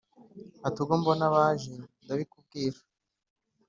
[0.67, 2.79] ati: ubwo mbona baje ndabikubwira